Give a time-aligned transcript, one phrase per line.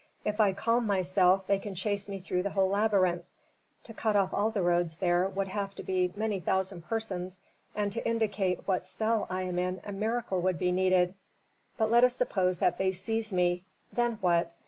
[0.25, 3.23] "If I calm myself they can chase me through the whole labyrinth.
[3.83, 7.39] To cut off all the roads there would have to be many thousand persons,
[7.75, 11.13] and to indicate what cell I am in a miracle would be needed!
[11.77, 13.63] But let us suppose that they seize me.
[13.93, 14.51] Then what?